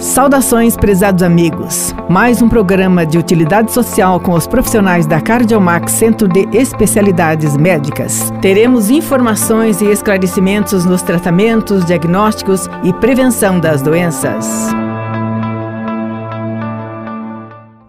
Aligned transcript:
Saudações, 0.00 0.78
prezados 0.78 1.22
amigos. 1.22 1.94
Mais 2.08 2.40
um 2.40 2.48
programa 2.48 3.04
de 3.04 3.18
utilidade 3.18 3.70
social 3.70 4.18
com 4.18 4.32
os 4.32 4.46
profissionais 4.46 5.06
da 5.06 5.20
Cardiomax 5.20 5.92
Centro 5.92 6.26
de 6.26 6.48
Especialidades 6.56 7.54
Médicas. 7.54 8.32
Teremos 8.40 8.88
informações 8.88 9.82
e 9.82 9.90
esclarecimentos 9.90 10.86
nos 10.86 11.02
tratamentos, 11.02 11.84
diagnósticos 11.84 12.66
e 12.82 12.94
prevenção 12.94 13.60
das 13.60 13.82
doenças. 13.82 14.70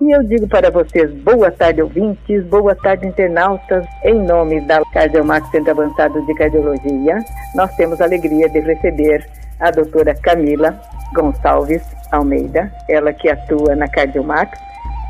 E 0.01 0.13
eu 0.13 0.21
digo 0.27 0.49
para 0.49 0.69
vocês, 0.69 1.09
boa 1.23 1.49
tarde 1.49 1.81
ouvintes, 1.81 2.43
boa 2.47 2.75
tarde 2.75 3.07
internautas, 3.07 3.85
em 4.03 4.21
nome 4.21 4.59
da 4.59 4.81
Cardiomax 4.91 5.49
Centro 5.49 5.71
Avançado 5.71 6.25
de 6.25 6.35
Cardiologia, 6.35 7.23
nós 7.55 7.73
temos 7.77 8.01
a 8.01 8.03
alegria 8.03 8.49
de 8.49 8.59
receber 8.59 9.25
a 9.61 9.71
doutora 9.71 10.13
Camila 10.13 10.77
Gonçalves 11.13 12.00
Almeida, 12.11 12.71
ela 12.89 13.13
que 13.13 13.29
atua 13.29 13.75
na 13.75 13.87
Cardiomax, 13.87 14.59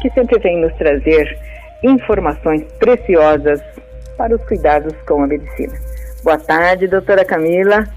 que 0.02 0.10
sempre 0.12 0.40
vem 0.40 0.62
nos 0.62 0.74
trazer 0.76 1.38
informações 1.84 2.64
preciosas 2.80 3.62
para 4.18 4.36
os 4.36 4.44
cuidados 4.46 4.94
com 5.08 5.24
a 5.24 5.28
medicina. 5.28 5.74
Boa 6.24 6.38
tarde, 6.38 6.88
doutora 6.88 7.26
Camila. 7.26 7.88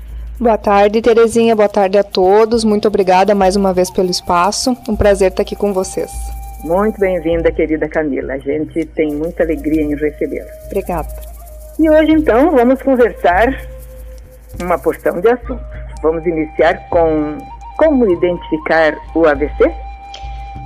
Boa 0.41 0.59
tarde, 0.59 1.01
Terezinha. 1.01 1.55
Boa 1.55 1.69
tarde 1.69 1.98
a 1.98 2.03
todos. 2.03 2.65
Muito 2.65 2.89
obrigada 2.89 3.35
mais 3.35 3.55
uma 3.55 3.73
vez 3.73 3.91
pelo 3.91 4.11
espaço. 4.11 4.77
Um 4.89 4.97
prazer 4.97 5.31
estar 5.31 5.43
aqui 5.43 5.55
com 5.55 5.73
vocês. 5.73 6.11
Muito 6.65 6.98
bem-vinda, 6.98 7.53
querida 7.53 7.87
Camila. 7.89 8.33
A 8.33 8.39
gente 8.39 8.84
tem 8.87 9.15
muita 9.15 9.43
alegria 9.43 9.83
em 9.83 9.95
recebê-la. 9.95 10.51
Obrigada. 10.67 11.09
E 11.79 11.91
hoje, 11.91 12.12
então, 12.12 12.51
vamos 12.53 12.83
conversar 12.83 13.55
uma 14.61 14.79
porção 14.79 15.21
de 15.21 15.29
assuntos. 15.29 15.67
Vamos 16.03 16.25
iniciar 16.27 16.89
com 16.89 17.39
como 17.77 18.10
identificar 18.10 18.96
o 19.14 19.27
AVC? 19.27 19.73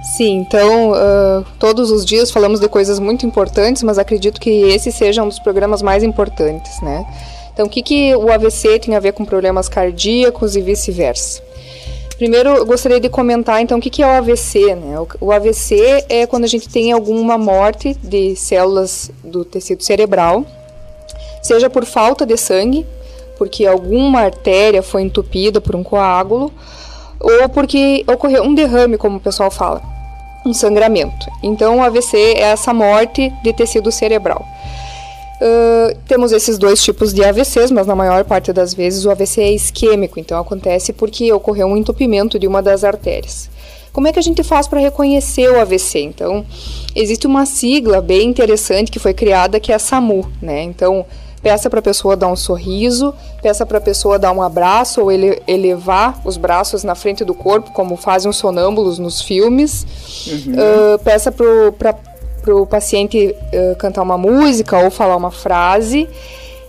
Sim, 0.02 0.36
então 0.36 0.92
uh, 0.92 1.44
todos 1.58 1.90
os 1.90 2.04
dias 2.04 2.30
falamos 2.30 2.60
de 2.60 2.68
coisas 2.68 2.98
muito 2.98 3.26
importantes, 3.26 3.82
mas 3.82 3.98
acredito 3.98 4.40
que 4.40 4.50
esse 4.50 4.92
seja 4.92 5.22
um 5.22 5.28
dos 5.28 5.38
programas 5.38 5.82
mais 5.82 6.02
importantes, 6.02 6.80
né? 6.80 7.04
Então, 7.52 7.66
o 7.66 7.68
que, 7.68 7.82
que 7.82 8.14
o 8.14 8.30
AVC 8.30 8.78
tem 8.78 8.94
a 8.94 9.00
ver 9.00 9.12
com 9.12 9.24
problemas 9.24 9.68
cardíacos 9.68 10.54
e 10.54 10.60
vice-versa? 10.60 11.42
Primeiro, 12.16 12.50
eu 12.50 12.64
gostaria 12.64 13.00
de 13.00 13.08
comentar 13.08 13.60
então 13.60 13.78
o 13.78 13.80
que, 13.80 13.90
que 13.90 14.00
é 14.00 14.06
o 14.06 14.10
AVC. 14.10 14.76
Né? 14.76 14.98
O, 15.00 15.08
o 15.26 15.32
AVC 15.32 16.04
é 16.08 16.24
quando 16.24 16.44
a 16.44 16.48
gente 16.48 16.68
tem 16.68 16.92
alguma 16.92 17.36
morte 17.36 17.94
de 17.94 18.36
células 18.36 19.10
do 19.24 19.44
tecido 19.44 19.82
cerebral, 19.82 20.46
seja 21.42 21.68
por 21.68 21.84
falta 21.84 22.24
de 22.24 22.36
sangue, 22.36 22.86
porque 23.36 23.66
alguma 23.66 24.20
artéria 24.20 24.80
foi 24.80 25.02
entupida 25.02 25.60
por 25.60 25.74
um 25.74 25.82
coágulo, 25.82 26.52
ou 27.20 27.48
porque 27.48 28.04
ocorreu 28.06 28.44
um 28.44 28.54
derrame, 28.54 28.96
como 28.96 29.16
o 29.16 29.20
pessoal 29.20 29.50
fala, 29.50 29.82
um 30.44 30.52
sangramento. 30.54 31.26
Então, 31.42 31.78
o 31.78 31.82
AVC 31.82 32.16
é 32.16 32.40
essa 32.40 32.72
morte 32.72 33.32
de 33.42 33.52
tecido 33.52 33.90
cerebral. 33.90 34.46
Uh, 35.40 35.96
temos 36.08 36.32
esses 36.32 36.58
dois 36.58 36.82
tipos 36.82 37.14
de 37.14 37.24
AVCs, 37.24 37.70
mas 37.70 37.86
na 37.86 37.94
maior 37.94 38.24
parte 38.24 38.52
das 38.52 38.74
vezes 38.74 39.04
o 39.04 39.10
AVC 39.10 39.40
é 39.40 39.52
isquêmico, 39.52 40.18
então 40.18 40.38
acontece 40.38 40.92
porque 40.92 41.32
ocorreu 41.32 41.68
um 41.68 41.76
entupimento 41.76 42.38
de 42.40 42.46
uma 42.46 42.60
das 42.60 42.82
artérias. 42.82 43.48
Como 43.92 44.08
é 44.08 44.12
que 44.12 44.18
a 44.18 44.22
gente 44.22 44.42
faz 44.42 44.66
para 44.66 44.80
reconhecer 44.80 45.48
o 45.50 45.60
AVC? 45.60 46.00
Então, 46.00 46.44
existe 46.94 47.26
uma 47.26 47.46
sigla 47.46 48.00
bem 48.00 48.28
interessante 48.28 48.90
que 48.90 48.98
foi 48.98 49.14
criada 49.14 49.60
que 49.60 49.72
é 49.72 49.76
a 49.76 49.78
SAMU, 49.78 50.28
né? 50.42 50.62
Então, 50.62 51.06
peça 51.48 51.70
para 51.70 51.78
a 51.78 51.82
pessoa 51.82 52.14
dar 52.14 52.28
um 52.28 52.36
sorriso, 52.36 53.14
peça 53.40 53.64
para 53.64 53.78
a 53.78 53.80
pessoa 53.80 54.18
dar 54.18 54.32
um 54.32 54.42
abraço 54.42 55.00
ou 55.00 55.10
ele, 55.10 55.40
elevar 55.46 56.20
os 56.22 56.36
braços 56.36 56.84
na 56.84 56.94
frente 56.94 57.24
do 57.24 57.34
corpo, 57.34 57.72
como 57.72 57.96
fazem 57.96 58.28
os 58.28 58.36
sonâmbulos 58.36 58.98
nos 58.98 59.22
filmes. 59.22 59.86
Uhum. 60.26 60.52
Uh, 60.52 60.98
peça 60.98 61.32
para 61.32 62.54
o 62.54 62.66
paciente 62.66 63.34
uh, 63.34 63.76
cantar 63.76 64.02
uma 64.02 64.18
música 64.18 64.78
ou 64.78 64.90
falar 64.90 65.16
uma 65.16 65.30
frase. 65.30 66.06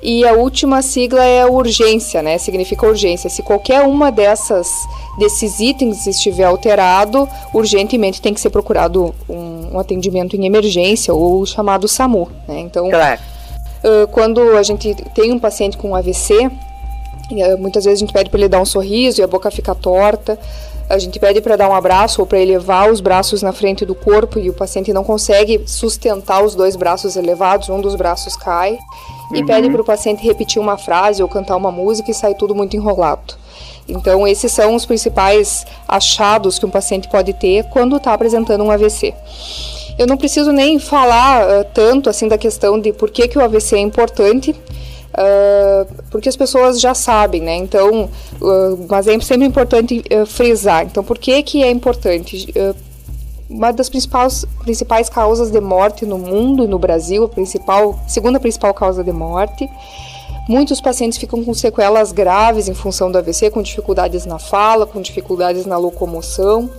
E 0.01 0.25
a 0.25 0.31
última 0.31 0.81
sigla 0.81 1.25
é 1.25 1.45
urgência, 1.45 2.21
né? 2.21 2.37
Significa 2.37 2.87
urgência. 2.87 3.29
Se 3.29 3.43
qualquer 3.43 3.81
uma 3.81 4.09
dessas 4.09 4.71
desses 5.17 5.59
itens 5.59 6.07
estiver 6.07 6.45
alterado, 6.45 7.27
urgentemente 7.53 8.21
tem 8.21 8.33
que 8.33 8.39
ser 8.39 8.49
procurado 8.49 9.13
um, 9.27 9.71
um 9.73 9.79
atendimento 9.79 10.37
em 10.37 10.45
emergência 10.45 11.13
ou 11.13 11.45
chamado 11.45 11.85
SAMU, 11.85 12.29
né? 12.47 12.61
Então, 12.61 12.89
claro 12.89 13.19
quando 14.11 14.41
a 14.57 14.63
gente 14.63 14.93
tem 15.13 15.31
um 15.31 15.39
paciente 15.39 15.77
com 15.77 15.95
AVC, 15.95 16.47
uh, 16.47 17.57
muitas 17.57 17.85
vezes 17.85 17.99
a 17.99 18.05
gente 18.05 18.13
pede 18.13 18.29
para 18.29 18.39
ele 18.39 18.49
dar 18.49 18.61
um 18.61 18.65
sorriso 18.65 19.21
e 19.21 19.23
a 19.23 19.27
boca 19.27 19.49
fica 19.49 19.73
torta. 19.73 20.37
A 20.89 20.97
gente 20.97 21.19
pede 21.19 21.39
para 21.39 21.55
dar 21.55 21.69
um 21.69 21.75
abraço 21.75 22.19
ou 22.19 22.25
para 22.25 22.39
elevar 22.39 22.91
os 22.91 22.99
braços 22.99 23.43
na 23.43 23.53
frente 23.53 23.85
do 23.85 23.93
corpo 23.93 24.39
e 24.39 24.49
o 24.49 24.53
paciente 24.53 24.91
não 24.91 25.03
consegue 25.03 25.61
sustentar 25.67 26.43
os 26.43 26.55
dois 26.55 26.75
braços 26.75 27.15
elevados, 27.15 27.69
um 27.69 27.79
dos 27.79 27.95
braços 27.95 28.35
cai. 28.35 28.77
E 29.31 29.39
uhum. 29.39 29.45
pede 29.45 29.69
para 29.69 29.81
o 29.81 29.85
paciente 29.85 30.23
repetir 30.23 30.59
uma 30.59 30.77
frase 30.77 31.21
ou 31.21 31.29
cantar 31.29 31.55
uma 31.55 31.71
música 31.71 32.09
e 32.09 32.13
sai 32.13 32.33
tudo 32.33 32.55
muito 32.55 32.75
enrolado. 32.75 33.35
Então, 33.87 34.27
esses 34.27 34.51
são 34.51 34.75
os 34.75 34.85
principais 34.85 35.65
achados 35.87 36.57
que 36.57 36.65
um 36.65 36.69
paciente 36.69 37.07
pode 37.07 37.33
ter 37.33 37.65
quando 37.65 37.95
está 37.97 38.13
apresentando 38.13 38.63
um 38.63 38.71
AVC. 38.71 39.13
Eu 39.99 40.07
não 40.07 40.15
preciso 40.15 40.53
nem 40.53 40.79
falar 40.79 41.45
uh, 41.45 41.65
tanto 41.73 42.09
assim 42.09 42.29
da 42.29 42.37
questão 42.37 42.79
de 42.79 42.93
por 42.93 43.11
que, 43.11 43.27
que 43.27 43.37
o 43.37 43.43
AVC 43.43 43.75
é 43.75 43.79
importante, 43.79 44.51
uh, 44.51 45.93
porque 46.09 46.29
as 46.29 46.37
pessoas 46.37 46.79
já 46.79 46.93
sabem, 46.93 47.41
né? 47.41 47.57
Então, 47.57 48.09
uh, 48.41 48.85
mas 48.87 49.09
é 49.09 49.19
sempre 49.19 49.45
importante 49.45 50.01
frisar. 50.25 50.85
Então, 50.85 51.03
por 51.03 51.17
que, 51.17 51.43
que 51.43 51.61
é 51.61 51.69
importante? 51.69 52.47
uma 53.49 53.73
das 53.73 53.89
principais, 53.89 54.45
principais 54.61 55.09
causas 55.09 55.49
de 55.49 55.59
morte 55.59 56.05
no 56.05 56.19
mundo 56.19 56.63
e 56.63 56.67
no 56.67 56.77
Brasil, 56.77 57.25
a 57.25 57.27
principal, 57.27 57.99
segunda 58.07 58.39
principal 58.39 58.73
causa 58.73 59.03
de 59.03 59.11
morte. 59.11 59.67
Muitos 60.47 60.79
pacientes 60.79 61.17
ficam 61.17 61.43
com 61.43 61.53
sequelas 61.53 62.11
graves 62.11 62.69
em 62.69 62.73
função 62.73 63.11
do 63.11 63.17
AVC, 63.17 63.49
com 63.49 63.61
dificuldades 63.61 64.25
na 64.25 64.39
fala, 64.39 64.85
com 64.85 65.01
dificuldades 65.01 65.65
na 65.65 65.77
locomoção. 65.77 66.69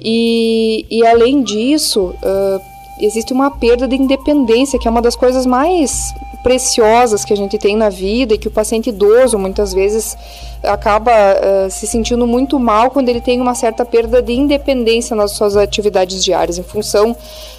E, 0.00 0.86
e 0.90 1.06
além 1.06 1.42
disso, 1.42 2.14
uh, 2.22 2.60
existe 3.00 3.32
uma 3.32 3.50
perda 3.50 3.86
de 3.86 3.96
independência, 3.96 4.78
que 4.78 4.86
é 4.86 4.90
uma 4.90 5.02
das 5.02 5.16
coisas 5.16 5.46
mais 5.46 6.14
preciosas 6.42 7.24
que 7.24 7.32
a 7.32 7.36
gente 7.36 7.58
tem 7.58 7.76
na 7.76 7.88
vida 7.88 8.34
e 8.34 8.38
que 8.38 8.46
o 8.46 8.50
paciente 8.50 8.90
idoso 8.90 9.36
muitas 9.36 9.74
vezes 9.74 10.16
acaba 10.62 11.10
uh, 11.10 11.70
se 11.70 11.86
sentindo 11.86 12.26
muito 12.26 12.58
mal 12.58 12.90
quando 12.90 13.08
ele 13.08 13.20
tem 13.20 13.40
uma 13.40 13.54
certa 13.54 13.84
perda 13.84 14.22
de 14.22 14.32
independência 14.32 15.16
nas 15.16 15.32
suas 15.32 15.56
atividades 15.56 16.24
diárias, 16.24 16.56
em 16.56 16.62
função 16.62 17.16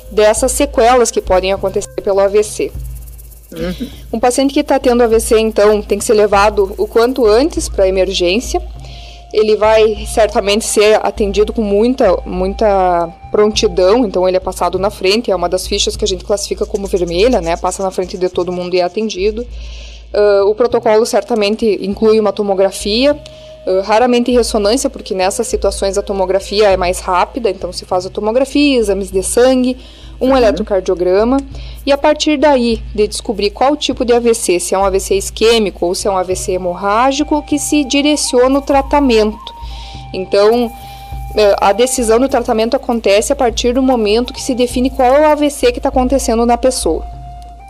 dessas 0.10 0.54
sequelas 0.54 1.12
que 1.12 1.22
podem 1.22 1.52
acontecer 1.52 2.02
pelo 2.02 2.20
AVC. 2.20 2.72
Uhum. 3.52 3.90
Um 4.14 4.20
paciente 4.20 4.54
que 4.54 4.60
está 4.60 4.80
tendo 4.80 5.04
AVC, 5.04 5.38
então, 5.40 5.82
tem 5.82 5.98
que 6.00 6.06
ser 6.06 6.14
levado 6.14 6.74
o 6.78 6.88
quanto 6.88 7.26
antes 7.26 7.70
para 7.70 7.88
emergência 7.88 8.62
ele 9.34 9.56
vai 9.56 10.06
certamente 10.06 10.66
ser 10.66 11.00
atendido 11.06 11.52
com 11.52 11.62
muita, 11.62 12.18
muita 12.26 13.10
prontidão, 13.32 14.06
então 14.06 14.28
ele 14.28 14.38
é 14.38 14.40
passado 14.40 14.80
na 14.80 14.90
frente, 14.90 15.30
é 15.30 15.36
uma 15.36 15.50
das 15.50 15.68
fichas 15.68 15.98
que 15.98 16.06
a 16.06 16.08
gente 16.08 16.24
classifica 16.24 16.66
como 16.66 16.88
vermelha, 16.88 17.42
né? 17.42 17.58
Passa 17.58 17.84
na 17.84 17.92
frente 17.92 18.18
de 18.18 18.30
todo 18.30 18.52
mundo 18.52 18.76
e 18.76 18.80
é 18.80 18.84
atendido. 18.84 19.46
Uh, 20.14 20.50
o 20.50 20.56
protocolo 20.56 21.06
certamente 21.06 21.78
inclui 21.82 22.20
uma 22.20 22.32
tomografia, 22.32 23.14
uh, 23.14 23.82
raramente 23.82 24.32
ressonância, 24.32 24.90
porque 24.90 25.14
nessas 25.14 25.48
situações 25.48 25.98
a 25.98 26.02
tomografia 26.02 26.70
é 26.70 26.78
mais 26.78 27.02
rápida, 27.02 27.50
então 27.50 27.74
se 27.74 27.84
faz 27.84 28.06
a 28.06 28.10
tomografia, 28.10 28.78
exames 28.80 29.12
de 29.12 29.22
sangue, 29.22 29.76
um 30.20 30.30
uhum. 30.30 30.38
eletrocardiograma 30.38 31.38
e 31.86 31.92
a 31.92 31.98
partir 31.98 32.38
daí 32.38 32.82
de 32.94 33.08
descobrir 33.08 33.52
qual 33.52 33.76
tipo 33.76 34.04
de 34.04 34.14
AVC, 34.14 34.60
se 34.60 34.76
é 34.76 34.78
um 34.78 34.86
AVC 34.86 35.16
isquêmico 35.16 35.86
ou 35.86 35.96
se 35.96 36.08
é 36.08 36.12
um 36.12 36.18
AVC 36.18 36.54
hemorrágico, 36.54 37.42
que 37.44 37.58
se 37.60 37.84
direciona 37.84 38.60
o 38.60 38.62
tratamento. 38.62 39.56
Então, 40.14 40.72
é, 41.36 41.56
a 41.62 41.72
decisão 41.72 42.20
do 42.20 42.28
tratamento 42.28 42.76
acontece 42.76 43.32
a 43.32 43.36
partir 43.36 43.74
do 43.74 43.82
momento 43.82 44.34
que 44.34 44.42
se 44.42 44.56
define 44.56 44.90
qual 44.90 45.14
é 45.16 45.22
o 45.22 45.32
AVC 45.32 45.72
que 45.72 45.80
está 45.80 45.90
acontecendo 45.90 46.46
na 46.46 46.58
pessoa. 46.58 47.06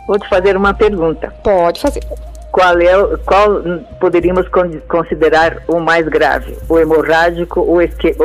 Vou 0.06 0.18
te 0.18 0.28
fazer 0.28 0.56
uma 0.56 0.72
pergunta. 0.72 1.32
Pode 1.42 1.80
fazer. 1.80 2.02
Qual 2.50 2.80
é 2.80 3.16
qual 3.26 3.62
poderíamos 4.00 4.46
considerar 4.88 5.62
o 5.68 5.78
mais 5.78 6.08
grave, 6.08 6.56
o 6.68 6.78
hemorrágico 6.78 7.60
ou 7.60 7.76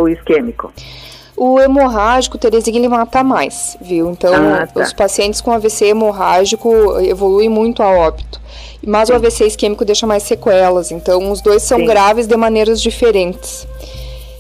o 0.03 0.09
isquêmico? 0.09 0.71
O 1.35 1.59
hemorrágico, 1.59 2.37
Terezinha, 2.37 2.77
ele 2.77 2.87
mata 2.87 3.23
mais, 3.23 3.75
viu? 3.81 4.11
Então, 4.11 4.33
ah, 4.33 4.67
tá. 4.67 4.81
os 4.81 4.93
pacientes 4.93 5.41
com 5.41 5.51
AVC 5.51 5.87
hemorrágico 5.87 6.71
evoluem 7.01 7.49
muito 7.49 7.81
a 7.81 7.89
óbito. 7.89 8.39
Mas 8.85 9.07
Sim. 9.07 9.13
o 9.13 9.15
AVC 9.15 9.47
isquêmico 9.47 9.83
deixa 9.83 10.05
mais 10.05 10.23
sequelas, 10.23 10.91
então 10.91 11.31
os 11.31 11.41
dois 11.41 11.63
são 11.63 11.79
Sim. 11.79 11.85
graves 11.85 12.27
de 12.27 12.37
maneiras 12.37 12.81
diferentes. 12.81 13.67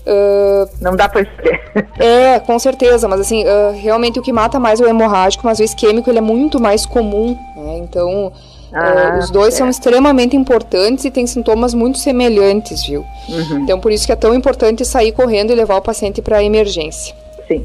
Uh, 0.05 0.69
não 0.81 0.95
dá 0.95 1.07
para 1.07 1.21
escolher. 1.21 1.63
É, 1.97 2.39
com 2.39 2.59
certeza, 2.59 3.07
mas 3.07 3.21
assim, 3.21 3.45
uh, 3.45 3.71
realmente 3.75 4.19
o 4.19 4.21
que 4.21 4.31
mata 4.31 4.59
mais 4.59 4.79
é 4.79 4.83
o 4.83 4.87
hemorrágico, 4.87 5.43
mas 5.45 5.59
o 5.59 5.63
isquêmico 5.63 6.09
ele 6.09 6.19
é 6.19 6.21
muito 6.21 6.59
mais 6.59 6.85
comum, 6.85 7.37
né? 7.55 7.77
Então, 7.77 8.31
Ah, 8.73 9.19
os 9.19 9.29
dois 9.29 9.53
é. 9.53 9.57
são 9.57 9.69
extremamente 9.69 10.35
importantes 10.35 11.05
e 11.05 11.11
têm 11.11 11.27
sintomas 11.27 11.73
muito 11.73 11.99
semelhantes, 11.99 12.83
viu? 12.83 13.05
Uhum. 13.29 13.59
Então, 13.59 13.79
por 13.79 13.91
isso 13.91 14.05
que 14.05 14.11
é 14.11 14.15
tão 14.15 14.33
importante 14.33 14.83
sair 14.83 15.11
correndo 15.11 15.51
e 15.51 15.55
levar 15.55 15.77
o 15.77 15.81
paciente 15.81 16.21
para 16.21 16.37
a 16.37 16.43
emergência. 16.43 17.15
Sim. 17.47 17.63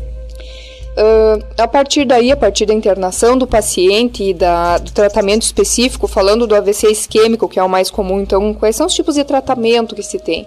Uh, 0.98 1.44
a 1.56 1.68
partir 1.68 2.04
daí, 2.04 2.32
a 2.32 2.36
partir 2.36 2.66
da 2.66 2.74
internação 2.74 3.38
do 3.38 3.46
paciente 3.46 4.24
e 4.24 4.34
da, 4.34 4.78
do 4.78 4.90
tratamento 4.90 5.42
específico, 5.42 6.08
falando 6.08 6.44
do 6.44 6.56
AVC 6.56 6.90
isquêmico, 6.90 7.48
que 7.48 7.58
é 7.58 7.62
o 7.62 7.68
mais 7.68 7.88
comum, 7.88 8.20
então, 8.20 8.52
quais 8.52 8.74
são 8.74 8.86
os 8.86 8.94
tipos 8.94 9.14
de 9.14 9.22
tratamento 9.22 9.94
que 9.94 10.02
se 10.02 10.18
tem? 10.18 10.44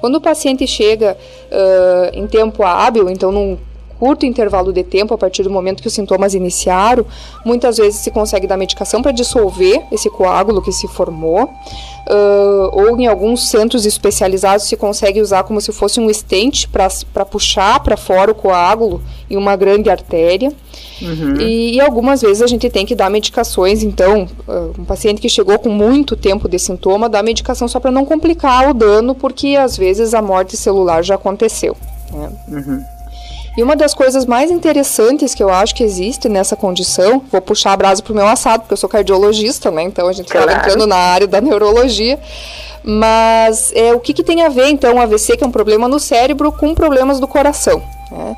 Quando 0.00 0.16
o 0.16 0.20
paciente 0.20 0.66
chega 0.66 1.16
uh, 1.50 2.18
em 2.18 2.26
tempo 2.26 2.64
hábil, 2.64 3.08
então 3.08 3.30
num 3.30 3.56
curto 4.02 4.26
intervalo 4.26 4.72
de 4.72 4.82
tempo, 4.82 5.14
a 5.14 5.16
partir 5.16 5.44
do 5.44 5.50
momento 5.50 5.80
que 5.80 5.86
os 5.86 5.94
sintomas 5.94 6.34
iniciaram, 6.34 7.06
muitas 7.44 7.76
vezes 7.76 8.00
se 8.00 8.10
consegue 8.10 8.48
dar 8.48 8.56
medicação 8.56 9.00
para 9.00 9.12
dissolver 9.12 9.80
esse 9.92 10.10
coágulo 10.10 10.60
que 10.60 10.72
se 10.72 10.88
formou, 10.88 11.44
uh, 11.44 12.68
ou 12.72 12.98
em 12.98 13.06
alguns 13.06 13.48
centros 13.48 13.86
especializados 13.86 14.66
se 14.66 14.76
consegue 14.76 15.20
usar 15.20 15.44
como 15.44 15.60
se 15.60 15.70
fosse 15.70 16.00
um 16.00 16.10
estente 16.10 16.66
para 16.66 17.24
puxar 17.24 17.78
para 17.78 17.96
fora 17.96 18.32
o 18.32 18.34
coágulo 18.34 19.00
em 19.30 19.36
uma 19.36 19.54
grande 19.54 19.88
artéria. 19.88 20.52
Uhum. 21.00 21.36
E, 21.40 21.76
e, 21.76 21.80
algumas 21.80 22.22
vezes 22.22 22.42
a 22.42 22.48
gente 22.48 22.68
tem 22.68 22.84
que 22.84 22.96
dar 22.96 23.08
medicações, 23.08 23.84
então, 23.84 24.26
uh, 24.48 24.80
um 24.80 24.84
paciente 24.84 25.20
que 25.20 25.28
chegou 25.28 25.60
com 25.60 25.68
muito 25.68 26.16
tempo 26.16 26.48
de 26.48 26.58
sintoma, 26.58 27.08
dá 27.08 27.22
medicação 27.22 27.68
só 27.68 27.78
para 27.78 27.92
não 27.92 28.04
complicar 28.04 28.68
o 28.68 28.74
dano, 28.74 29.14
porque 29.14 29.54
às 29.54 29.76
vezes 29.76 30.12
a 30.12 30.20
morte 30.20 30.56
celular 30.56 31.04
já 31.04 31.14
aconteceu. 31.14 31.76
Né? 32.12 32.28
Uhum. 32.48 32.84
E 33.56 33.62
uma 33.62 33.76
das 33.76 33.92
coisas 33.92 34.24
mais 34.24 34.50
interessantes 34.50 35.34
que 35.34 35.42
eu 35.42 35.50
acho 35.50 35.74
que 35.74 35.82
existe 35.82 36.28
nessa 36.28 36.56
condição, 36.56 37.22
vou 37.30 37.40
puxar 37.40 37.72
a 37.72 37.76
brasa 37.76 38.02
pro 38.02 38.14
meu 38.14 38.26
assado, 38.26 38.62
porque 38.62 38.72
eu 38.72 38.78
sou 38.78 38.88
cardiologista, 38.88 39.70
né? 39.70 39.82
Então 39.82 40.08
a 40.08 40.12
gente 40.12 40.32
claro. 40.32 40.50
entrando 40.50 40.86
na 40.86 40.96
área 40.96 41.26
da 41.26 41.40
neurologia. 41.40 42.18
Mas 42.84 43.72
é, 43.74 43.94
o 43.94 44.00
que, 44.00 44.12
que 44.12 44.24
tem 44.24 44.42
a 44.42 44.48
ver, 44.48 44.68
então, 44.68 44.96
o 44.96 45.00
AVC, 45.00 45.36
que 45.36 45.44
é 45.44 45.46
um 45.46 45.52
problema 45.52 45.86
no 45.86 46.00
cérebro, 46.00 46.50
com 46.50 46.74
problemas 46.74 47.20
do 47.20 47.28
coração? 47.28 47.80
Né? 48.10 48.36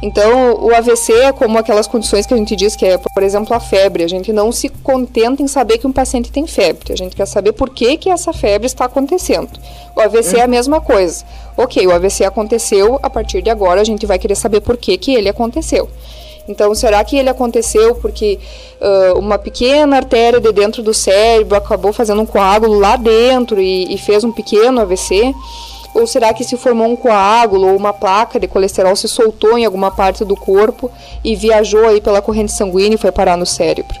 Então, 0.00 0.54
o 0.64 0.72
AVC 0.72 1.12
é 1.12 1.32
como 1.32 1.58
aquelas 1.58 1.88
condições 1.88 2.24
que 2.24 2.32
a 2.32 2.36
gente 2.36 2.54
diz 2.54 2.76
que 2.76 2.86
é, 2.86 2.96
por 2.98 3.22
exemplo, 3.22 3.54
a 3.54 3.58
febre. 3.58 4.04
A 4.04 4.08
gente 4.08 4.32
não 4.32 4.52
se 4.52 4.68
contenta 4.68 5.42
em 5.42 5.48
saber 5.48 5.78
que 5.78 5.86
um 5.86 5.92
paciente 5.92 6.30
tem 6.30 6.46
febre. 6.46 6.92
A 6.92 6.96
gente 6.96 7.16
quer 7.16 7.26
saber 7.26 7.52
por 7.52 7.70
que, 7.70 7.96
que 7.96 8.08
essa 8.08 8.32
febre 8.32 8.66
está 8.66 8.84
acontecendo. 8.84 9.50
O 9.96 10.00
AVC 10.00 10.36
hum. 10.36 10.40
é 10.40 10.42
a 10.42 10.46
mesma 10.46 10.80
coisa. 10.80 11.24
Ok, 11.56 11.84
o 11.84 11.92
AVC 11.92 12.24
aconteceu, 12.24 13.00
a 13.02 13.10
partir 13.10 13.42
de 13.42 13.50
agora 13.50 13.80
a 13.80 13.84
gente 13.84 14.06
vai 14.06 14.18
querer 14.18 14.36
saber 14.36 14.60
por 14.60 14.76
que, 14.76 14.96
que 14.96 15.14
ele 15.14 15.28
aconteceu. 15.28 15.88
Então, 16.46 16.74
será 16.74 17.04
que 17.04 17.16
ele 17.18 17.28
aconteceu 17.28 17.96
porque 17.96 18.38
uh, 18.80 19.18
uma 19.18 19.36
pequena 19.36 19.96
artéria 19.96 20.40
de 20.40 20.50
dentro 20.50 20.82
do 20.82 20.94
cérebro 20.94 21.56
acabou 21.56 21.92
fazendo 21.92 22.22
um 22.22 22.26
coágulo 22.26 22.78
lá 22.78 22.96
dentro 22.96 23.60
e, 23.60 23.92
e 23.92 23.98
fez 23.98 24.24
um 24.24 24.32
pequeno 24.32 24.80
AVC? 24.80 25.34
Ou 25.98 26.06
será 26.06 26.32
que 26.32 26.44
se 26.44 26.56
formou 26.56 26.86
um 26.86 26.94
coágulo 26.94 27.68
ou 27.68 27.76
uma 27.76 27.92
placa 27.92 28.38
de 28.38 28.46
colesterol 28.46 28.94
se 28.94 29.08
soltou 29.08 29.58
em 29.58 29.64
alguma 29.64 29.90
parte 29.90 30.24
do 30.24 30.36
corpo 30.36 30.88
e 31.24 31.34
viajou 31.34 31.86
aí 31.86 32.00
pela 32.00 32.22
corrente 32.22 32.52
sanguínea 32.52 32.94
e 32.94 32.98
foi 32.98 33.10
parar 33.10 33.36
no 33.36 33.44
cérebro? 33.44 33.96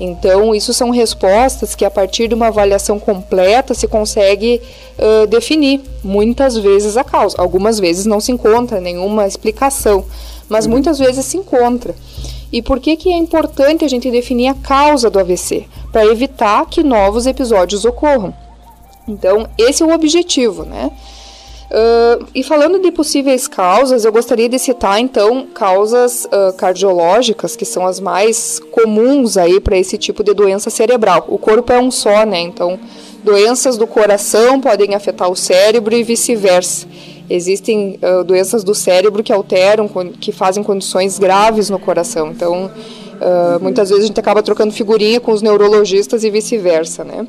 Então, 0.00 0.54
isso 0.54 0.72
são 0.72 0.90
respostas 0.90 1.74
que, 1.74 1.84
a 1.84 1.90
partir 1.90 2.28
de 2.28 2.34
uma 2.34 2.48
avaliação 2.48 2.98
completa, 2.98 3.74
se 3.74 3.86
consegue 3.86 4.60
uh, 4.98 5.26
definir 5.26 5.82
muitas 6.02 6.56
vezes 6.56 6.96
a 6.96 7.04
causa. 7.04 7.36
Algumas 7.38 7.78
vezes 7.78 8.06
não 8.06 8.20
se 8.20 8.32
encontra 8.32 8.80
nenhuma 8.80 9.26
explicação, 9.26 10.04
mas 10.48 10.64
uhum. 10.64 10.72
muitas 10.72 10.98
vezes 10.98 11.26
se 11.26 11.36
encontra. 11.36 11.94
E 12.50 12.62
por 12.62 12.80
que, 12.80 12.96
que 12.96 13.12
é 13.12 13.16
importante 13.16 13.84
a 13.84 13.88
gente 13.88 14.10
definir 14.10 14.48
a 14.48 14.54
causa 14.54 15.10
do 15.10 15.18
AVC? 15.18 15.66
Para 15.92 16.06
evitar 16.06 16.66
que 16.66 16.82
novos 16.82 17.26
episódios 17.26 17.84
ocorram. 17.84 18.34
Então, 19.06 19.46
esse 19.58 19.82
é 19.82 19.86
o 19.86 19.92
objetivo, 19.92 20.64
né? 20.64 20.90
Uh, 21.74 22.24
e 22.32 22.44
falando 22.44 22.78
de 22.78 22.92
possíveis 22.92 23.48
causas, 23.48 24.04
eu 24.04 24.12
gostaria 24.12 24.48
de 24.48 24.60
citar 24.60 25.00
então 25.00 25.44
causas 25.52 26.24
uh, 26.26 26.52
cardiológicas 26.52 27.56
que 27.56 27.64
são 27.64 27.84
as 27.84 27.98
mais 27.98 28.60
comuns 28.70 29.36
aí 29.36 29.58
para 29.58 29.76
esse 29.76 29.98
tipo 29.98 30.22
de 30.22 30.32
doença 30.32 30.70
cerebral. 30.70 31.24
O 31.26 31.36
corpo 31.36 31.72
é 31.72 31.80
um 31.80 31.90
só, 31.90 32.24
né? 32.24 32.38
Então, 32.38 32.78
doenças 33.24 33.76
do 33.76 33.88
coração 33.88 34.60
podem 34.60 34.94
afetar 34.94 35.28
o 35.28 35.34
cérebro 35.34 35.96
e 35.96 36.04
vice-versa. 36.04 36.86
Existem 37.28 37.98
uh, 38.00 38.22
doenças 38.22 38.62
do 38.62 38.72
cérebro 38.72 39.24
que 39.24 39.32
alteram, 39.32 39.90
que 40.20 40.30
fazem 40.30 40.62
condições 40.62 41.18
graves 41.18 41.70
no 41.70 41.80
coração. 41.80 42.30
Então, 42.30 42.70
muitas 43.60 43.88
vezes 43.88 44.04
a 44.04 44.06
gente 44.06 44.20
acaba 44.20 44.42
trocando 44.42 44.72
figurinha 44.72 45.18
com 45.18 45.32
os 45.32 45.40
neurologistas 45.40 46.22
e 46.22 46.30
vice-versa, 46.30 47.02
né? 47.02 47.26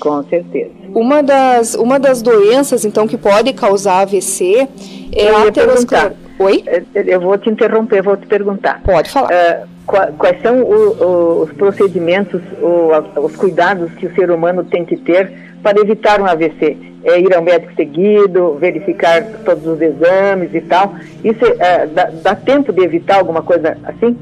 Com 0.00 0.22
certeza. 0.24 0.70
Uma 0.94 1.22
das, 1.22 1.74
uma 1.74 1.98
das 1.98 2.22
doenças, 2.22 2.84
então, 2.84 3.06
que 3.06 3.16
pode 3.16 3.52
causar 3.52 4.02
AVC 4.02 4.68
é 5.14 5.28
a 5.30 5.48
aterosclerose. 5.48 6.26
Oi? 6.38 6.62
É, 6.66 6.82
eu 6.94 7.20
vou 7.20 7.36
te 7.38 7.48
interromper, 7.48 8.02
vou 8.02 8.16
te 8.16 8.26
perguntar. 8.26 8.82
Pode 8.82 9.10
falar. 9.10 9.30
Uh, 9.30 10.12
quais 10.18 10.40
são 10.42 10.60
o, 10.62 10.74
o, 10.74 11.42
os 11.42 11.52
procedimentos, 11.52 12.42
o, 12.60 13.20
os 13.20 13.34
cuidados 13.36 13.90
que 13.94 14.06
o 14.06 14.14
ser 14.14 14.30
humano 14.30 14.64
tem 14.64 14.84
que 14.84 14.96
ter 14.96 15.32
para 15.62 15.80
evitar 15.80 16.20
um 16.20 16.26
AVC? 16.26 16.76
É 17.04 17.20
ir 17.20 17.34
ao 17.34 17.42
médico 17.42 17.72
seguido, 17.74 18.56
verificar 18.58 19.22
todos 19.44 19.64
os 19.66 19.80
exames 19.80 20.52
e 20.52 20.60
tal. 20.60 20.94
Isso 21.24 21.44
uh, 21.44 21.88
dá, 21.94 22.10
dá 22.22 22.34
tempo 22.34 22.72
de 22.72 22.82
evitar 22.82 23.18
alguma 23.18 23.42
coisa 23.42 23.78
assim? 23.84 24.16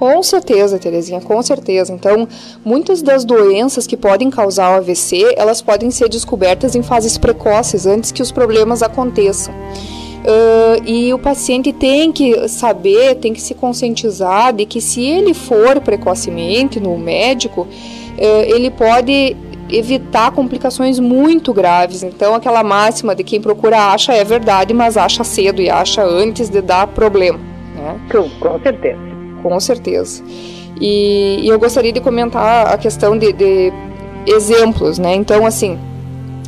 Com 0.00 0.22
certeza, 0.22 0.78
Terezinha, 0.78 1.20
com 1.20 1.42
certeza. 1.42 1.92
Então, 1.92 2.26
muitas 2.64 3.02
das 3.02 3.22
doenças 3.22 3.86
que 3.86 3.98
podem 3.98 4.30
causar 4.30 4.70
o 4.72 4.76
AVC, 4.78 5.34
elas 5.36 5.60
podem 5.60 5.90
ser 5.90 6.08
descobertas 6.08 6.74
em 6.74 6.82
fases 6.82 7.18
precoces, 7.18 7.84
antes 7.84 8.10
que 8.10 8.22
os 8.22 8.32
problemas 8.32 8.82
aconteçam. 8.82 9.52
Uh, 9.52 10.82
e 10.86 11.12
o 11.12 11.18
paciente 11.18 11.70
tem 11.70 12.12
que 12.12 12.48
saber, 12.48 13.16
tem 13.16 13.34
que 13.34 13.42
se 13.42 13.52
conscientizar 13.52 14.54
de 14.54 14.64
que 14.64 14.80
se 14.80 15.02
ele 15.02 15.34
for 15.34 15.78
precocemente 15.82 16.80
no 16.80 16.96
médico, 16.96 17.62
uh, 17.62 18.54
ele 18.54 18.70
pode 18.70 19.36
evitar 19.68 20.30
complicações 20.30 20.98
muito 20.98 21.52
graves. 21.52 22.02
Então, 22.02 22.34
aquela 22.34 22.64
máxima 22.64 23.14
de 23.14 23.22
quem 23.22 23.38
procura 23.38 23.92
acha 23.92 24.14
é 24.14 24.24
verdade, 24.24 24.72
mas 24.72 24.96
acha 24.96 25.22
cedo 25.24 25.60
e 25.60 25.68
acha 25.68 26.02
antes 26.02 26.48
de 26.48 26.62
dar 26.62 26.86
problema. 26.86 27.38
Né? 27.76 28.00
Com, 28.10 28.58
certeza 28.62 29.09
com 29.42 29.58
certeza. 29.60 30.22
E, 30.80 31.40
e 31.42 31.48
eu 31.48 31.58
gostaria 31.58 31.92
de 31.92 32.00
comentar 32.00 32.68
a 32.68 32.78
questão 32.78 33.16
de, 33.18 33.32
de 33.32 33.72
exemplos, 34.26 34.98
né? 34.98 35.14
Então, 35.14 35.44
assim, 35.44 35.78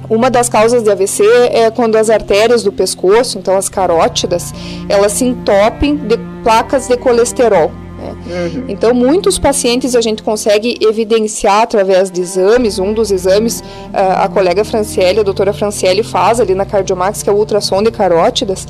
uma 0.09 0.31
das 0.31 0.49
causas 0.49 0.83
de 0.83 0.91
AVC 0.91 1.25
é 1.53 1.71
quando 1.71 1.97
as 1.97 2.11
artérias 2.11 2.63
do 2.63 2.73
pescoço, 2.73 3.39
então 3.39 3.57
as 3.57 3.69
carótidas, 3.69 4.53
elas 4.89 5.13
se 5.13 5.25
entopem 5.25 5.97
de 5.97 6.19
placas 6.43 6.89
de 6.89 6.97
colesterol. 6.97 7.71
Né? 7.97 8.17
Uhum. 8.27 8.65
Então, 8.69 8.93
muitos 8.93 9.39
pacientes 9.39 9.95
a 9.95 10.01
gente 10.01 10.23
consegue 10.23 10.77
evidenciar 10.81 11.63
através 11.63 12.11
de 12.11 12.21
exames. 12.21 12.79
Um 12.79 12.93
dos 12.93 13.11
exames, 13.11 13.63
a, 13.93 14.25
a 14.25 14.29
colega 14.29 14.65
Franciele, 14.65 15.21
a 15.21 15.23
doutora 15.23 15.53
Franciele, 15.53 16.03
faz 16.03 16.41
ali 16.41 16.55
na 16.55 16.67
Cardiomax, 16.67 17.23
que 17.23 17.31
é 17.31 17.33
o 17.33 17.37
ultrassom 17.37 17.83
de 17.83 17.91
carótidas. 17.91 18.67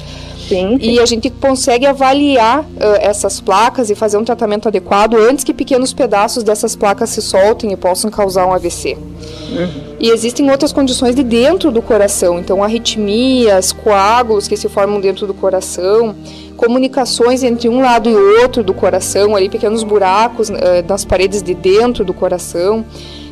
Sim. 0.54 0.78
E 0.80 1.00
a 1.00 1.06
gente 1.06 1.30
consegue 1.30 1.86
avaliar 1.86 2.60
uh, 2.60 2.66
essas 3.00 3.40
placas 3.40 3.90
e 3.90 3.94
fazer 3.94 4.16
um 4.16 4.24
tratamento 4.24 4.68
adequado 4.68 5.14
antes 5.14 5.44
que 5.44 5.54
pequenos 5.54 5.92
pedaços 5.92 6.42
dessas 6.42 6.76
placas 6.76 7.10
se 7.10 7.22
soltem 7.22 7.72
e 7.72 7.76
possam 7.76 8.10
causar 8.10 8.46
um 8.46 8.52
AVC. 8.52 8.96
Uhum. 8.96 9.68
E 9.98 10.10
existem 10.10 10.50
outras 10.50 10.72
condições 10.72 11.14
de 11.14 11.22
dentro 11.22 11.70
do 11.70 11.80
coração, 11.80 12.38
então 12.38 12.62
arritmias, 12.62 13.72
coágulos 13.72 14.48
que 14.48 14.56
se 14.56 14.68
formam 14.68 15.00
dentro 15.00 15.26
do 15.26 15.34
coração, 15.34 16.14
comunicações 16.56 17.42
entre 17.42 17.68
um 17.68 17.80
lado 17.80 18.08
e 18.10 18.14
outro 18.14 18.62
do 18.62 18.74
coração, 18.74 19.34
ali 19.36 19.48
pequenos 19.48 19.82
buracos 19.82 20.48
uh, 20.48 20.54
nas 20.86 21.04
paredes 21.04 21.42
de 21.42 21.54
dentro 21.54 22.04
do 22.04 22.12
coração 22.12 22.84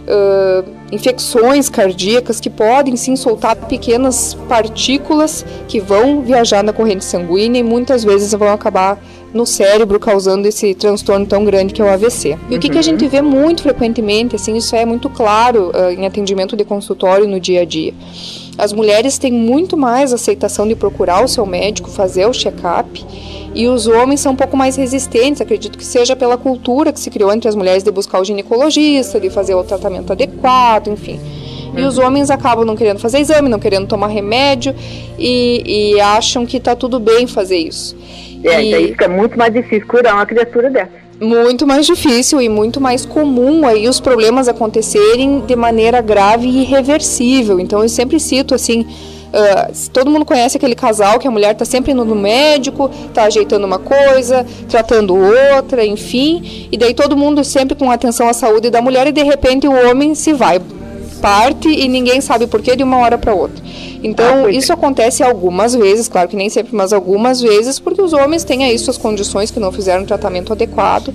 uh, 0.06 0.70
infecções 0.92 1.68
cardíacas 1.68 2.40
que 2.40 2.50
podem 2.50 2.96
sim 2.96 3.16
soltar 3.16 3.56
pequenas 3.56 4.34
partículas 4.48 5.44
que 5.68 5.80
vão 5.80 6.22
viajar 6.22 6.62
na 6.62 6.72
corrente 6.72 7.04
sanguínea 7.04 7.60
e 7.60 7.62
muitas 7.62 8.04
vezes 8.04 8.32
vão 8.32 8.52
acabar 8.52 8.98
no 9.32 9.46
cérebro 9.46 10.00
causando 10.00 10.48
esse 10.48 10.74
transtorno 10.74 11.24
tão 11.24 11.44
grande 11.44 11.72
que 11.72 11.80
é 11.80 11.84
o 11.84 11.88
AVC. 11.88 12.30
E 12.30 12.32
uhum. 12.32 12.56
o 12.56 12.60
que, 12.60 12.68
que, 12.68 12.78
a 12.78 12.82
gente 12.82 13.06
vê 13.06 13.22
muito 13.22 13.62
frequentemente, 13.62 14.34
assim, 14.34 14.56
isso 14.56 14.74
é 14.74 14.84
muito 14.84 15.08
claro 15.08 15.70
uh, 15.70 15.90
em 15.90 16.04
atendimento 16.06 16.56
de 16.56 16.64
consultório 16.64 17.28
no 17.28 17.38
dia 17.38 17.62
a 17.62 17.64
dia. 17.64 17.94
As 18.58 18.72
mulheres 18.72 19.18
têm 19.18 19.32
muito 19.32 19.76
mais 19.76 20.12
aceitação 20.12 20.66
de 20.66 20.74
procurar 20.74 21.24
o 21.24 21.28
seu 21.28 21.46
médico, 21.46 21.88
fazer 21.88 22.26
o 22.26 22.32
check-up 22.32 23.06
e 23.54 23.66
os 23.66 23.86
homens 23.86 24.20
são 24.20 24.32
um 24.32 24.36
pouco 24.36 24.56
mais 24.56 24.76
resistentes, 24.76 25.40
acredito 25.40 25.76
que 25.76 25.84
seja 25.84 26.14
pela 26.14 26.36
cultura 26.36 26.92
que 26.92 27.00
se 27.00 27.10
criou 27.10 27.32
entre 27.32 27.48
as 27.48 27.54
mulheres 27.54 27.82
de 27.82 27.90
buscar 27.90 28.20
o 28.20 28.24
ginecologista, 28.24 29.18
de 29.18 29.30
fazer 29.30 29.54
o 29.54 29.64
tratamento 29.64 30.12
adequado, 30.12 30.88
enfim. 30.88 31.20
E 31.76 31.82
os 31.82 31.98
homens 31.98 32.30
acabam 32.30 32.64
não 32.64 32.76
querendo 32.76 32.98
fazer 32.98 33.18
exame, 33.18 33.48
não 33.48 33.58
querendo 33.58 33.86
tomar 33.86 34.08
remédio 34.08 34.74
e, 35.18 35.94
e 35.94 36.00
acham 36.00 36.44
que 36.44 36.56
está 36.56 36.74
tudo 36.74 36.98
bem 36.98 37.26
fazer 37.26 37.58
isso. 37.58 37.96
É, 38.42 38.64
e... 38.64 38.70
daí 38.70 38.88
fica 38.88 39.08
muito 39.08 39.38
mais 39.38 39.52
difícil 39.52 39.86
curar 39.86 40.14
uma 40.14 40.26
criatura 40.26 40.70
dessa. 40.70 41.00
Muito 41.20 41.66
mais 41.66 41.84
difícil 41.84 42.40
e 42.40 42.48
muito 42.48 42.80
mais 42.80 43.04
comum 43.04 43.66
aí 43.66 43.86
os 43.86 44.00
problemas 44.00 44.48
acontecerem 44.48 45.40
de 45.40 45.54
maneira 45.54 46.00
grave 46.00 46.48
e 46.48 46.62
irreversível. 46.62 47.60
Então 47.60 47.82
eu 47.82 47.88
sempre 47.88 48.18
cito 48.18 48.54
assim, 48.54 48.86
Uh, 49.30 49.90
todo 49.90 50.10
mundo 50.10 50.24
conhece 50.24 50.56
aquele 50.56 50.74
casal 50.74 51.18
que 51.18 51.28
a 51.28 51.30
mulher 51.30 51.52
está 51.52 51.64
sempre 51.64 51.92
indo 51.92 52.04
no 52.04 52.16
médico, 52.16 52.90
está 53.06 53.24
ajeitando 53.24 53.64
uma 53.64 53.78
coisa, 53.78 54.44
tratando 54.68 55.14
outra, 55.14 55.86
enfim, 55.86 56.68
e 56.70 56.76
daí 56.76 56.94
todo 56.94 57.16
mundo 57.16 57.44
sempre 57.44 57.76
com 57.76 57.90
atenção 57.90 58.28
à 58.28 58.32
saúde 58.32 58.70
da 58.70 58.82
mulher 58.82 59.06
e 59.06 59.12
de 59.12 59.22
repente 59.22 59.68
o 59.68 59.88
homem 59.88 60.16
se 60.16 60.32
vai, 60.32 60.60
parte 61.20 61.68
e 61.68 61.86
ninguém 61.86 62.20
sabe 62.20 62.46
por 62.46 62.60
que 62.60 62.74
de 62.74 62.82
uma 62.82 62.98
hora 62.98 63.16
para 63.16 63.32
outra. 63.32 63.62
Então, 64.02 64.46
ah, 64.46 64.50
isso 64.50 64.72
é. 64.72 64.74
acontece 64.74 65.22
algumas 65.22 65.74
vezes, 65.74 66.08
claro 66.08 66.28
que 66.28 66.36
nem 66.36 66.48
sempre, 66.48 66.74
mas 66.74 66.92
algumas 66.92 67.40
vezes, 67.40 67.78
porque 67.78 68.00
os 68.00 68.12
homens 68.12 68.44
têm 68.44 68.64
aí 68.64 68.78
suas 68.78 68.96
condições 68.96 69.50
que 69.50 69.60
não 69.60 69.70
fizeram 69.70 70.02
um 70.02 70.06
tratamento 70.06 70.52
adequado 70.52 71.14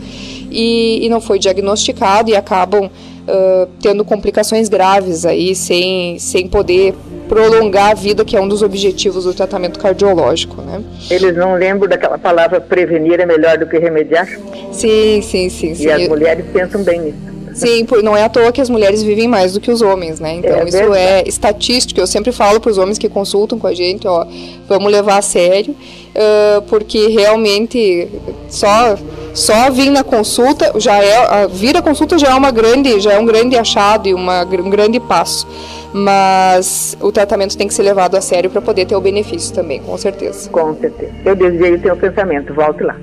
e, 0.51 1.05
e 1.05 1.10
não 1.10 1.19
foi 1.19 1.39
diagnosticado 1.39 2.29
e 2.29 2.36
acabam 2.36 2.86
uh, 2.86 3.67
tendo 3.81 4.05
complicações 4.05 4.69
graves 4.69 5.25
aí, 5.25 5.55
sem, 5.55 6.19
sem 6.19 6.48
poder 6.48 6.93
prolongar 7.27 7.91
a 7.91 7.94
vida, 7.94 8.24
que 8.24 8.36
é 8.36 8.41
um 8.41 8.48
dos 8.48 8.62
objetivos 8.62 9.25
do 9.25 9.34
tratamento 9.34 9.79
cardiológico, 9.79 10.62
né? 10.62 10.82
Eles 11.10 11.36
não 11.36 11.55
lembram 11.55 11.89
daquela 11.89 12.17
palavra 12.17 12.62
prevenir 12.62 13.20
é 13.20 13.25
melhor 13.25 13.58
do 13.58 13.67
que 13.67 13.77
remediar? 13.77 14.27
Sim, 14.72 15.22
sim, 15.22 15.50
sim. 15.50 15.75
sim. 15.75 15.86
E 15.86 15.91
as 15.91 16.08
mulheres 16.08 16.46
pensam 16.53 16.84
bem 16.84 17.01
nisso. 17.01 17.35
Sim, 17.55 17.88
não 18.03 18.17
é 18.17 18.24
à 18.24 18.29
toa 18.29 18.51
que 18.51 18.59
as 18.59 18.69
mulheres 18.69 19.01
vivem 19.01 19.29
mais 19.29 19.53
do 19.53 19.62
que 19.62 19.71
os 19.71 19.81
homens, 19.81 20.19
né? 20.19 20.35
Então, 20.35 20.57
é 20.57 20.63
isso 20.65 20.77
verdade. 20.77 21.00
é 21.00 21.24
estatístico. 21.25 22.00
Eu 22.00 22.05
sempre 22.05 22.33
falo 22.33 22.59
para 22.59 22.69
os 22.69 22.77
homens 22.77 22.97
que 22.97 23.07
consultam 23.07 23.57
com 23.57 23.65
a 23.65 23.74
gente, 23.74 24.05
ó, 24.05 24.25
vamos 24.67 24.91
levar 24.91 25.19
a 25.19 25.21
sério, 25.21 25.74
uh, 25.74 26.62
porque 26.63 27.07
realmente 27.07 28.09
só 28.50 28.97
só 29.33 29.69
vir 29.69 29.89
na 29.89 30.03
consulta 30.03 30.71
já 30.79 30.97
é 31.03 31.47
vir 31.47 31.75
a 31.75 31.81
consulta 31.81 32.17
já 32.17 32.29
é 32.29 32.33
uma 32.33 32.51
grande 32.51 33.00
já 33.01 33.13
é 33.13 33.19
um 33.19 33.25
grande 33.25 33.57
achado 33.57 34.07
e 34.07 34.13
uma, 34.13 34.43
um 34.43 34.69
grande 34.69 34.97
passo 34.97 35.45
mas 35.91 36.97
o 37.01 37.12
tratamento 37.12 37.57
tem 37.57 37.67
que 37.67 37.74
ser 37.74 37.83
levado 37.83 38.15
a 38.15 38.21
sério 38.21 38.50
para 38.50 38.62
poder 38.62 38.85
ter 38.85 38.95
o 38.95 39.01
benefício 39.01 39.53
também 39.53 39.81
com 39.81 39.97
certeza 39.97 40.50
com 40.50 40.74
certeza 40.75 41.12
eu 41.25 41.35
desviei 41.35 41.74
o 41.74 41.79
teu 41.79 41.97
pensamento 41.97 42.53
volte 42.53 42.83
lá 42.83 42.95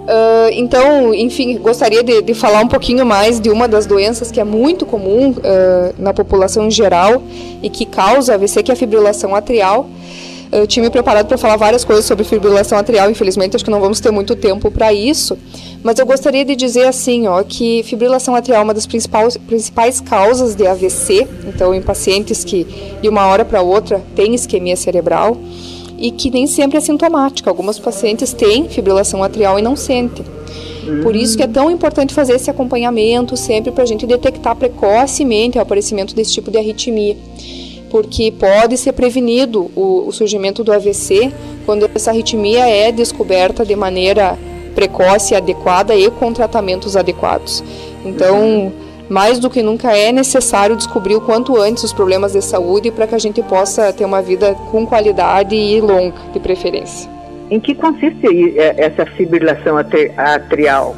Uh, 0.00 0.50
então, 0.52 1.14
enfim, 1.14 1.56
gostaria 1.58 2.02
de, 2.02 2.22
de, 2.22 2.34
falar 2.34 2.60
um 2.62 2.68
pouquinho 2.68 3.04
mais 3.04 3.38
de 3.38 3.50
uma 3.50 3.68
das 3.68 3.86
doenças 3.86 4.30
que 4.30 4.40
é 4.40 4.44
muito 4.44 4.84
comum 4.86 5.30
uh, 5.30 5.94
na 5.98 6.12
população 6.12 6.66
em 6.66 6.70
geral 6.70 7.22
e 7.62 7.68
que 7.68 7.84
causa 7.84 8.34
AVC, 8.34 8.62
que 8.62 8.70
é 8.72 8.74
a 8.74 8.76
fibrilação 8.76 9.34
atrial. 9.34 9.88
Eu 10.50 10.66
tinha 10.66 10.82
me 10.82 10.90
preparado 10.90 11.28
para 11.28 11.38
falar 11.38 11.56
várias 11.56 11.84
coisas 11.84 12.04
sobre 12.04 12.24
fibrilação 12.24 12.76
atrial, 12.76 13.08
infelizmente 13.08 13.54
acho 13.54 13.64
que 13.64 13.70
não 13.70 13.80
vamos 13.80 14.00
ter 14.00 14.10
muito 14.10 14.34
tempo 14.34 14.68
para 14.68 14.92
isso, 14.92 15.38
mas 15.80 15.96
eu 15.96 16.04
gostaria 16.04 16.44
de 16.44 16.56
dizer 16.56 16.88
assim, 16.88 17.28
ó, 17.28 17.44
que 17.44 17.84
fibrilação 17.84 18.34
atrial 18.34 18.62
é 18.62 18.64
uma 18.64 18.74
das 18.74 18.84
principais, 18.84 19.36
principais 19.36 20.00
causas 20.00 20.56
de 20.56 20.66
AVC, 20.66 21.28
então 21.46 21.72
em 21.72 21.80
pacientes 21.80 22.42
que 22.42 22.66
de 23.00 23.08
uma 23.08 23.26
hora 23.26 23.44
para 23.44 23.62
outra 23.62 24.02
têm 24.16 24.34
isquemia 24.34 24.74
cerebral 24.74 25.36
e 26.00 26.10
que 26.10 26.30
nem 26.30 26.46
sempre 26.46 26.78
é 26.78 26.80
sintomática. 26.80 27.50
Algumas 27.50 27.78
pacientes 27.78 28.32
têm 28.32 28.68
fibrilação 28.68 29.22
atrial 29.22 29.58
e 29.58 29.62
não 29.62 29.76
sentem. 29.76 30.24
Por 31.02 31.14
isso 31.14 31.36
que 31.36 31.42
é 31.42 31.46
tão 31.46 31.70
importante 31.70 32.14
fazer 32.14 32.34
esse 32.34 32.50
acompanhamento 32.50 33.36
sempre 33.36 33.70
para 33.70 33.84
a 33.84 33.86
gente 33.86 34.06
detectar 34.06 34.56
precocemente 34.56 35.58
o 35.58 35.60
aparecimento 35.60 36.14
desse 36.14 36.32
tipo 36.32 36.50
de 36.50 36.58
arritmia. 36.58 37.16
Porque 37.90 38.32
pode 38.32 38.76
ser 38.78 38.92
prevenido 38.92 39.70
o, 39.76 40.08
o 40.08 40.12
surgimento 40.12 40.64
do 40.64 40.72
AVC 40.72 41.32
quando 41.66 41.88
essa 41.94 42.10
arritmia 42.10 42.66
é 42.66 42.90
descoberta 42.90 43.64
de 43.64 43.76
maneira 43.76 44.38
precoce, 44.74 45.34
adequada 45.34 45.94
e 45.94 46.10
com 46.10 46.32
tratamentos 46.32 46.96
adequados. 46.96 47.62
Então, 48.04 48.72
mais 49.10 49.40
do 49.40 49.50
que 49.50 49.60
nunca 49.60 49.94
é 49.94 50.12
necessário 50.12 50.76
descobrir 50.76 51.16
o 51.16 51.20
quanto 51.20 51.56
antes 51.60 51.82
os 51.82 51.92
problemas 51.92 52.32
de 52.32 52.40
saúde 52.40 52.92
para 52.92 53.08
que 53.08 53.14
a 53.16 53.18
gente 53.18 53.42
possa 53.42 53.92
ter 53.92 54.04
uma 54.04 54.22
vida 54.22 54.54
com 54.70 54.86
qualidade 54.86 55.56
e 55.56 55.80
longa, 55.80 56.14
de 56.32 56.38
preferência. 56.38 57.10
Em 57.50 57.58
que 57.58 57.74
consiste 57.74 58.56
é, 58.56 58.86
essa 58.86 59.04
fibrilação 59.04 59.76
atrial? 59.76 60.94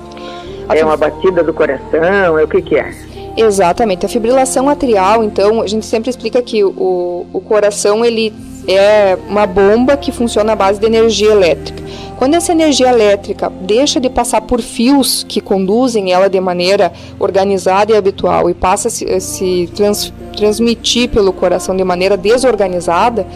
É 0.69 0.85
uma 0.85 0.97
batida 0.97 1.43
do 1.43 1.55
coração? 1.55 2.39
É 2.39 2.45
o 2.45 2.49
que, 2.49 2.61
que 2.61 2.79
é? 2.79 2.93
Exatamente. 3.35 4.05
A 4.05 4.09
fibrilação 4.09 4.69
atrial, 4.69 5.25
então, 5.25 5.63
a 5.63 5.67
gente 5.67 5.87
sempre 5.87 6.11
explica 6.11 6.43
que 6.43 6.63
o, 6.63 7.27
o 7.33 7.41
coração 7.41 8.05
ele 8.05 8.33
é 8.69 9.17
uma 9.27 9.47
bomba 9.47 9.97
que 9.97 10.13
funciona 10.13 10.53
à 10.53 10.57
base 10.57 10.79
de 10.79 10.87
energia 10.87 11.33
elétrica. 11.33 11.82
Quando 12.23 12.35
essa 12.35 12.53
energia 12.53 12.89
elétrica 12.89 13.51
deixa 13.51 13.99
de 13.99 14.09
passar 14.09 14.43
por 14.43 14.61
fios 14.63 15.27
que 15.29 15.41
conduzem 15.41 16.13
ela 16.13 16.31
de 16.31 16.41
maneira 16.41 16.93
organizada 17.19 17.91
e 17.93 17.97
habitual 17.97 18.49
e 18.49 18.55
passa 18.55 18.87
a 18.87 18.91
se, 19.21 19.69
trans, 19.75 20.13
transmitir 20.37 21.09
pelo 21.09 21.33
coração 21.33 21.77
de 21.77 21.83
maneira 21.83 22.17
desorganizada, 22.17 23.27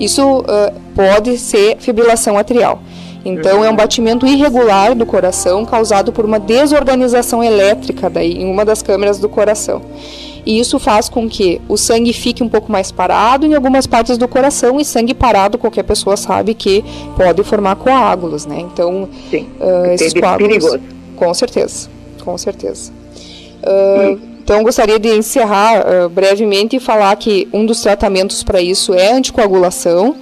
isso 0.00 0.38
uh, 0.38 0.44
pode 0.94 1.36
ser 1.36 1.76
fibrilação 1.80 2.38
atrial. 2.38 2.80
Então, 3.26 3.62
é 3.62 3.68
um 3.68 3.76
batimento 3.76 4.26
irregular 4.26 4.94
do 4.94 5.04
coração 5.04 5.66
causado 5.66 6.10
por 6.10 6.24
uma 6.24 6.40
desorganização 6.40 7.44
elétrica 7.44 8.08
daí, 8.08 8.38
em 8.38 8.50
uma 8.50 8.64
das 8.64 8.80
câmeras 8.80 9.18
do 9.18 9.28
coração 9.28 9.82
e 10.44 10.58
isso 10.58 10.78
faz 10.78 11.08
com 11.08 11.28
que 11.28 11.60
o 11.68 11.76
sangue 11.76 12.12
fique 12.12 12.42
um 12.42 12.48
pouco 12.48 12.70
mais 12.70 12.90
parado 12.90 13.46
em 13.46 13.54
algumas 13.54 13.86
partes 13.86 14.16
do 14.18 14.26
coração 14.26 14.80
e 14.80 14.84
sangue 14.84 15.14
parado 15.14 15.58
qualquer 15.58 15.82
pessoa 15.84 16.16
sabe 16.16 16.54
que 16.54 16.84
pode 17.16 17.42
formar 17.44 17.76
coágulos, 17.76 18.46
né? 18.46 18.60
Então, 18.60 19.08
Sim, 19.30 19.46
uh, 19.60 19.86
esses 19.92 20.12
coágulos, 20.12 20.48
perigoso. 20.48 20.80
com 21.16 21.34
certeza, 21.34 21.88
com 22.24 22.38
certeza. 22.38 22.92
Uh, 23.62 24.18
então, 24.42 24.62
gostaria 24.64 24.98
de 24.98 25.08
encerrar 25.08 25.84
uh, 25.86 26.08
brevemente 26.08 26.76
e 26.76 26.80
falar 26.80 27.14
que 27.16 27.48
um 27.52 27.64
dos 27.64 27.80
tratamentos 27.80 28.42
para 28.42 28.60
isso 28.60 28.94
é 28.94 29.12
anticoagulação. 29.12 30.16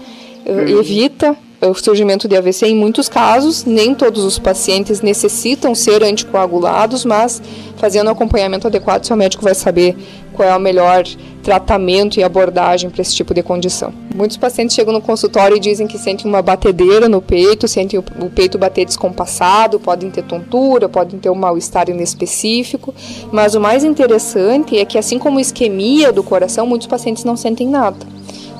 Hum. 0.46 0.78
Evita 0.78 1.36
o 1.60 1.74
surgimento 1.74 2.28
de 2.28 2.36
AVC 2.36 2.66
em 2.66 2.76
muitos 2.76 3.08
casos, 3.08 3.64
nem 3.64 3.94
todos 3.94 4.22
os 4.24 4.38
pacientes 4.38 5.00
necessitam 5.00 5.74
ser 5.74 6.04
anticoagulados, 6.04 7.04
mas 7.04 7.42
fazendo 7.76 8.10
acompanhamento 8.10 8.66
adequado, 8.68 9.04
seu 9.04 9.16
médico 9.16 9.42
vai 9.42 9.54
saber 9.54 9.96
qual 10.32 10.48
é 10.48 10.56
o 10.56 10.60
melhor 10.60 11.02
tratamento 11.42 12.20
e 12.20 12.22
abordagem 12.22 12.90
para 12.90 13.02
esse 13.02 13.14
tipo 13.14 13.34
de 13.34 13.42
condição. 13.42 13.92
Muitos 14.14 14.36
pacientes 14.36 14.76
chegam 14.76 14.92
no 14.92 15.00
consultório 15.00 15.56
e 15.56 15.60
dizem 15.60 15.86
que 15.88 15.98
sentem 15.98 16.30
uma 16.30 16.42
batedeira 16.42 17.08
no 17.08 17.20
peito, 17.20 17.66
sentem 17.66 17.98
o 17.98 18.30
peito 18.30 18.56
bater 18.56 18.84
descompassado, 18.84 19.80
podem 19.80 20.10
ter 20.10 20.22
tontura, 20.22 20.88
podem 20.88 21.18
ter 21.18 21.30
um 21.30 21.34
mal-estar 21.34 21.88
inespecífico, 21.88 22.94
mas 23.32 23.56
o 23.56 23.60
mais 23.60 23.82
interessante 23.82 24.78
é 24.78 24.84
que 24.84 24.96
assim 24.96 25.18
como 25.18 25.40
isquemia 25.40 26.12
do 26.12 26.22
coração, 26.22 26.66
muitos 26.66 26.86
pacientes 26.86 27.24
não 27.24 27.36
sentem 27.36 27.68
nada. 27.68 28.06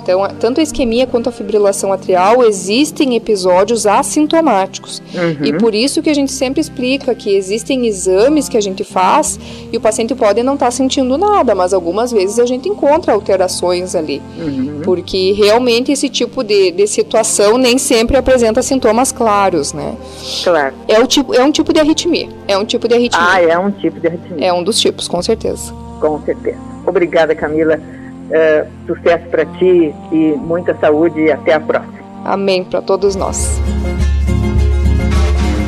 Então, 0.09 0.27
tanto 0.41 0.59
a 0.59 0.63
isquemia 0.63 1.07
quanto 1.07 1.29
a 1.29 1.33
fibrilação 1.33 1.93
atrial 1.93 2.43
existem 2.43 3.15
episódios 3.15 3.87
assintomáticos. 3.87 5.03
Uhum. 5.15 5.45
E 5.45 5.53
por 5.59 5.75
isso 5.75 6.01
que 6.01 6.09
a 6.09 6.15
gente 6.15 6.33
sempre 6.33 6.63
explica 6.63 7.15
que 7.15 7.37
existem 7.37 7.87
exames 7.87 8.49
que 8.49 8.57
a 8.57 8.61
gente 8.63 8.83
faz 8.85 9.39
e 9.71 9.77
o 9.77 9.81
paciente 9.83 10.15
pode 10.15 10.43
não 10.43 10.55
estar 10.55 10.69
tá 10.69 10.71
sentindo 10.71 11.19
nada, 11.19 11.55
mas 11.55 11.75
algumas 11.75 12.11
vezes 12.11 12.39
a 12.39 12.47
gente 12.47 12.71
encontra 12.71 13.13
alterações 13.13 13.95
ali. 13.95 14.23
Uhum. 14.39 14.81
Porque 14.83 15.33
realmente 15.33 15.93
esse 15.93 16.09
tipo 16.09 16.43
de, 16.43 16.71
de 16.71 16.87
situação 16.87 17.59
nem 17.59 17.77
sempre 17.77 18.17
apresenta 18.17 18.63
sintomas 18.63 19.13
claros, 19.13 19.75
né? 19.75 19.95
Claro. 20.43 20.75
É, 20.89 20.99
o 21.01 21.07
tipo, 21.07 21.35
é 21.35 21.45
um 21.45 21.53
tipo 21.53 21.71
de 21.71 21.81
arritmia. 21.81 22.31
É 22.47 22.57
um 22.57 22.65
tipo 22.65 22.89
de 22.89 22.95
arritmia. 22.95 23.29
Ah, 23.31 23.43
é 23.43 23.59
um 23.59 23.71
tipo 23.71 24.01
de 24.01 24.07
arritmia. 24.07 24.47
É 24.47 24.53
um 24.55 24.65
dos 24.65 24.81
tipos, 24.81 25.07
com 25.07 25.21
certeza. 25.21 25.71
Com 26.01 26.19
certeza. 26.23 26.57
Obrigada, 26.87 27.35
Camila. 27.35 27.79
Uh, 28.29 28.69
sucesso 28.87 29.25
para 29.31 29.47
ti 29.47 29.95
e 30.13 30.35
muita 30.37 30.75
saúde 30.77 31.21
e 31.21 31.33
até 31.33 31.55
a 31.55 31.61
próxima. 31.61 31.99
Amém 32.25 32.63
para 32.63 32.83
todos 32.83 33.17
nós. 33.17 33.59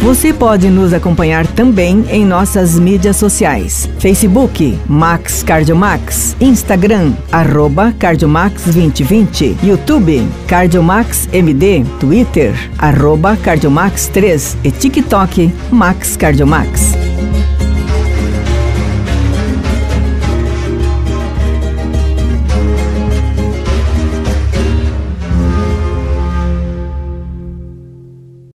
Você 0.01 0.33
pode 0.33 0.71
nos 0.71 0.95
acompanhar 0.95 1.47
também 1.47 2.05
em 2.09 2.25
nossas 2.25 2.79
mídias 2.79 3.17
sociais: 3.17 3.89
Facebook 3.99 4.79
Max 4.89 5.43
Cardiomax, 5.43 6.35
Instagram 6.41 7.13
arroba 7.31 7.93
Cardiomax 7.99 8.65
2020, 8.65 9.59
YouTube 9.63 10.27
Cardiomax 10.49 11.29
MD, 11.33 11.85
Twitter 12.01 12.55
arroba 12.79 13.37
Cardiomax 13.37 14.09
3 14.09 14.57
e 14.65 14.71
TikTok 14.71 15.53
Max 15.71 16.17
Cardiomax. 16.17 17.10